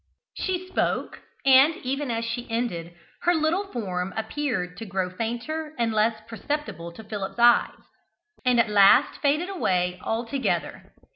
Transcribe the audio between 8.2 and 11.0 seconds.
and at last faded away altogether.